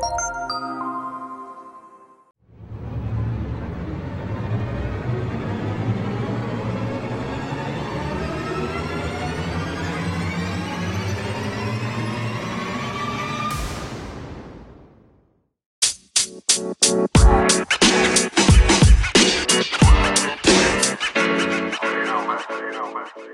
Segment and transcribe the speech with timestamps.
[0.00, 0.06] You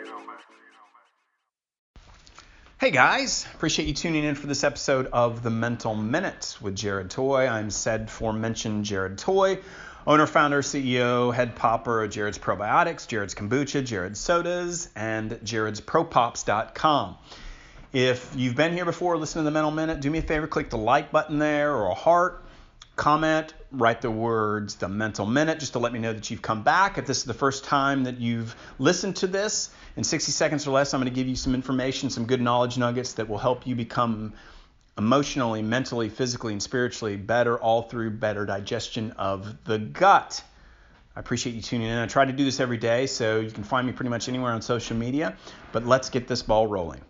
[0.04, 0.38] know, man.
[0.50, 0.65] You.
[2.86, 7.10] Hey guys, appreciate you tuning in for this episode of The Mental Minute with Jared
[7.10, 7.48] Toy.
[7.48, 9.58] I'm said for forementioned Jared Toy,
[10.06, 17.16] owner, founder, CEO, head popper of Jared's Probiotics, Jared's Kombucha, Jared's Sodas, and Jared's ProPops.com.
[17.92, 20.70] If you've been here before, listen to The Mental Minute, do me a favor, click
[20.70, 22.45] the like button there or a heart,
[22.96, 26.62] comment, write the words The Mental Minute just to let me know that you've come
[26.62, 26.98] back.
[26.98, 30.72] If this is the first time that you've listened to this, in 60 seconds or
[30.72, 33.66] less, I'm going to give you some information, some good knowledge nuggets that will help
[33.66, 34.32] you become
[34.98, 40.42] emotionally, mentally, physically, and spiritually better, all through better digestion of the gut.
[41.14, 41.98] I appreciate you tuning in.
[41.98, 44.52] I try to do this every day, so you can find me pretty much anywhere
[44.52, 45.36] on social media.
[45.72, 47.00] But let's get this ball rolling.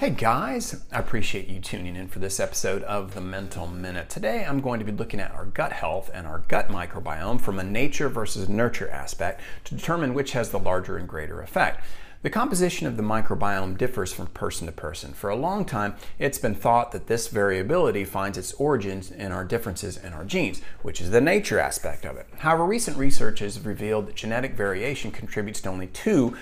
[0.00, 4.08] Hey guys, I appreciate you tuning in for this episode of the Mental Minute.
[4.08, 7.58] Today I'm going to be looking at our gut health and our gut microbiome from
[7.58, 11.84] a nature versus nurture aspect to determine which has the larger and greater effect.
[12.22, 15.14] The composition of the microbiome differs from person to person.
[15.14, 19.42] For a long time, it's been thought that this variability finds its origins in our
[19.42, 22.26] differences in our genes, which is the nature aspect of it.
[22.36, 26.34] However, recent research has revealed that genetic variation contributes to only 2%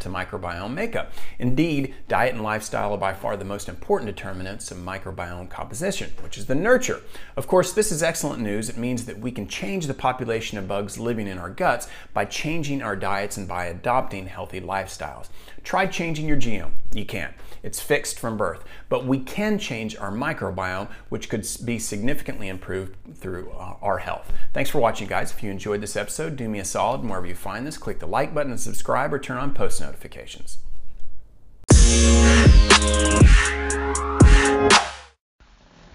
[0.00, 1.12] to microbiome makeup.
[1.38, 6.38] Indeed, diet and lifestyle are by far the most important determinants of microbiome composition, which
[6.38, 7.02] is the nurture.
[7.36, 8.68] Of course, this is excellent news.
[8.68, 12.24] It means that we can change the population of bugs living in our guts by
[12.24, 15.19] changing our diets and by adopting healthy lifestyles.
[15.64, 16.72] Try changing your genome.
[16.92, 17.34] You can't.
[17.62, 18.64] It's fixed from birth.
[18.88, 24.32] But we can change our microbiome, which could be significantly improved through uh, our health.
[24.52, 25.30] Thanks for watching, guys.
[25.32, 27.00] If you enjoyed this episode, do me a solid.
[27.00, 29.80] And wherever you find this, click the like button and subscribe or turn on post
[29.80, 30.58] notifications.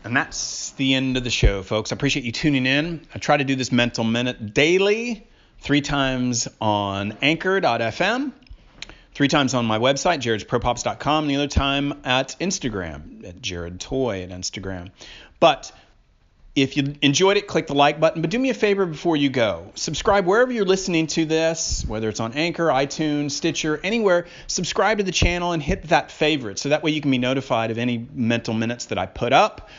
[0.03, 1.91] And that's the end of the show, folks.
[1.91, 3.02] I appreciate you tuning in.
[3.16, 5.28] I try to do this mental minute daily,
[5.59, 8.31] three times on anchor.fm
[9.16, 14.30] three times on my website, jaredspropops.com, the other time at Instagram, at Jared Toy at
[14.30, 14.92] Instagram.
[15.40, 15.72] But
[16.53, 18.22] if you enjoyed it, click the like button.
[18.22, 19.72] But do me a favor before you go.
[19.76, 24.28] Subscribe wherever you're listening to this, whether it's on Anchor, iTunes, Stitcher, anywhere.
[24.48, 27.72] Subscribe to the channel and hit that favorite so that way you can be notified
[27.72, 29.70] of any mental minutes that I put up.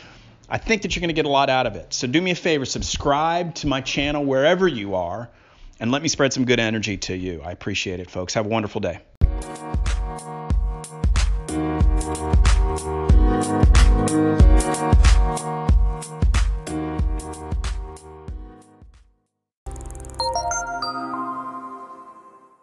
[0.49, 1.93] I think that you're going to get a lot out of it.
[1.93, 5.29] So do me a favor, subscribe to my channel wherever you are
[5.79, 7.41] and let me spread some good energy to you.
[7.43, 8.33] I appreciate it, folks.
[8.33, 8.99] Have a wonderful day.
[9.39, 9.96] Thank